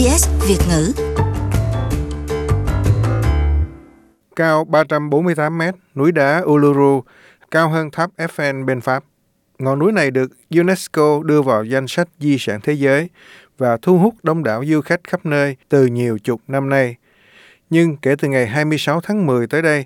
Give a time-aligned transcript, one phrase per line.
[0.00, 0.92] SBS Việt ngữ.
[4.36, 7.02] Cao 348 mét, núi đá Uluru,
[7.50, 9.04] cao hơn tháp Eiffel bên Pháp.
[9.58, 13.08] Ngọn núi này được UNESCO đưa vào danh sách di sản thế giới
[13.58, 16.96] và thu hút đông đảo du khách khắp nơi từ nhiều chục năm nay.
[17.70, 19.84] Nhưng kể từ ngày 26 tháng 10 tới đây,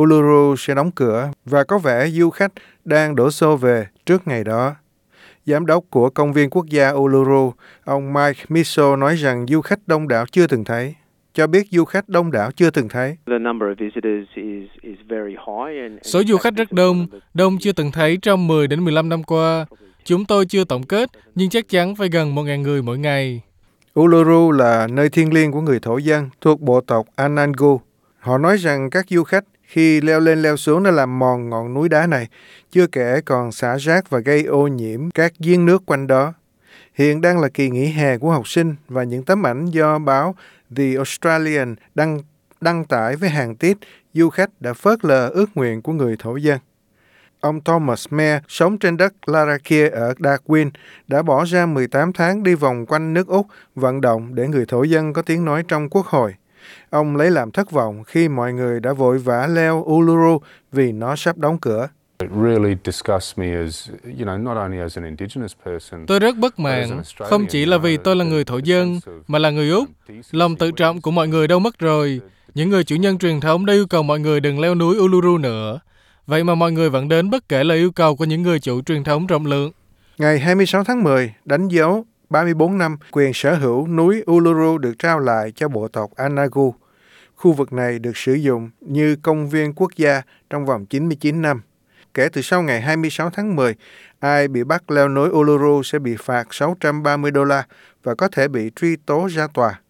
[0.00, 2.52] Uluru sẽ đóng cửa và có vẻ du khách
[2.84, 4.74] đang đổ xô về trước ngày đó.
[5.48, 7.52] Giám đốc của công viên quốc gia Uluru,
[7.84, 10.94] ông Mike Miso nói rằng du khách đông đảo chưa từng thấy
[11.34, 13.16] cho biết du khách đông đảo chưa từng thấy.
[16.02, 19.66] Số du khách rất đông, đông chưa từng thấy trong 10 đến 15 năm qua.
[20.04, 23.40] Chúng tôi chưa tổng kết, nhưng chắc chắn phải gần 1.000 người mỗi ngày.
[24.00, 27.80] Uluru là nơi thiêng liêng của người thổ dân thuộc bộ tộc Anangu.
[28.18, 31.74] Họ nói rằng các du khách khi leo lên leo xuống đã làm mòn ngọn
[31.74, 32.28] núi đá này,
[32.70, 36.32] chưa kể còn xả rác và gây ô nhiễm các giếng nước quanh đó.
[36.94, 40.34] Hiện đang là kỳ nghỉ hè của học sinh và những tấm ảnh do báo
[40.76, 42.22] The Australian đăng
[42.60, 43.76] đăng tải với hàng tiết
[44.14, 46.58] du khách đã phớt lờ ước nguyện của người thổ dân.
[47.40, 50.70] Ông Thomas Mayer sống trên đất Larakia ở Darwin
[51.08, 54.82] đã bỏ ra 18 tháng đi vòng quanh nước Úc vận động để người thổ
[54.82, 56.34] dân có tiếng nói trong quốc hội.
[56.90, 60.38] Ông lấy làm thất vọng khi mọi người đã vội vã leo Uluru
[60.72, 61.88] vì nó sắp đóng cửa.
[66.06, 69.50] Tôi rất bất mãn, không chỉ là vì tôi là người thổ dân, mà là
[69.50, 69.88] người Úc.
[70.30, 72.20] Lòng tự trọng của mọi người đâu mất rồi.
[72.54, 75.38] Những người chủ nhân truyền thống đã yêu cầu mọi người đừng leo núi Uluru
[75.38, 75.80] nữa.
[76.26, 78.82] Vậy mà mọi người vẫn đến bất kể lời yêu cầu của những người chủ
[78.82, 79.72] truyền thống rộng lượng.
[80.18, 85.18] Ngày 26 tháng 10, đánh dấu 34 năm quyền sở hữu núi Uluru được trao
[85.18, 86.74] lại cho bộ tộc Anagu.
[87.36, 91.62] Khu vực này được sử dụng như công viên quốc gia trong vòng 99 năm.
[92.14, 93.74] Kể từ sau ngày 26 tháng 10,
[94.20, 97.66] ai bị bắt leo núi Uluru sẽ bị phạt 630 đô la
[98.02, 99.80] và có thể bị truy tố ra tòa.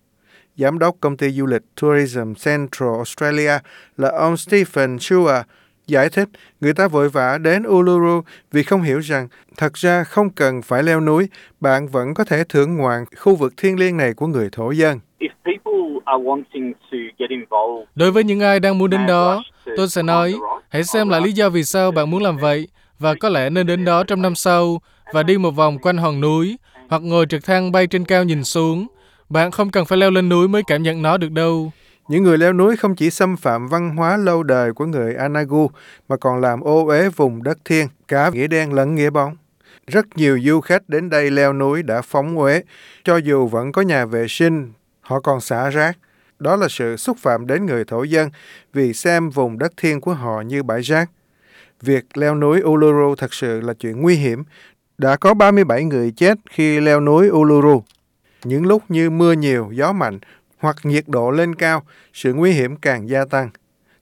[0.57, 3.59] Giám đốc công ty du lịch Tourism Central Australia
[3.97, 5.43] là ông Stephen Chua
[5.89, 6.29] giải thích
[6.61, 8.23] người ta vội vã đến Uluru
[8.53, 11.29] vì không hiểu rằng thật ra không cần phải leo núi,
[11.61, 15.01] bạn vẫn có thể thưởng ngoạn khu vực thiêng liêng này của người thổ dân.
[17.95, 19.43] Đối với những ai đang muốn đến đó,
[19.77, 20.35] tôi sẽ nói,
[20.69, 23.67] hãy xem lại lý do vì sao bạn muốn làm vậy và có lẽ nên
[23.67, 24.81] đến đó trong năm sau
[25.13, 28.45] và đi một vòng quanh hòn núi hoặc ngồi trực thăng bay trên cao nhìn
[28.45, 28.87] xuống.
[29.29, 31.73] Bạn không cần phải leo lên núi mới cảm nhận nó được đâu.
[32.09, 35.71] Những người leo núi không chỉ xâm phạm văn hóa lâu đời của người Anagu
[36.09, 39.37] mà còn làm ô uế vùng đất thiên, cả nghĩa đen lẫn nghĩa bóng.
[39.87, 42.63] Rất nhiều du khách đến đây leo núi đã phóng uế,
[43.05, 45.99] cho dù vẫn có nhà vệ sinh, họ còn xả rác.
[46.39, 48.31] Đó là sự xúc phạm đến người thổ dân
[48.73, 51.11] vì xem vùng đất thiên của họ như bãi rác.
[51.83, 54.45] Việc leo núi Uluru thật sự là chuyện nguy hiểm.
[54.99, 57.83] Đã có 37 người chết khi leo núi Uluru.
[58.45, 60.19] Những lúc như mưa nhiều, gió mạnh
[60.59, 61.83] hoặc nhiệt độ lên cao,
[62.13, 63.51] sự nguy hiểm càng gia tăng.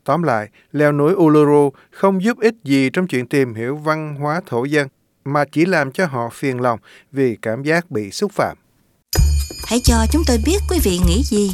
[0.04, 4.40] Tóm lại, leo núi Uluru không giúp ích gì trong chuyện tìm hiểu văn hóa
[4.46, 4.88] thổ dân,
[5.24, 6.78] mà chỉ làm cho họ phiền lòng
[7.12, 8.56] vì cảm giác bị xúc phạm.
[9.66, 11.50] Hãy cho chúng tôi biết quý vị nghĩ gì.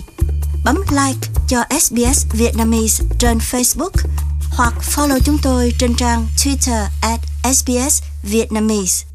[0.65, 3.91] Bấm like cho SBS Vietnamese trên Facebook
[4.57, 7.21] hoặc follow chúng tôi trên trang Twitter at
[7.55, 9.12] SBS Vietnamese.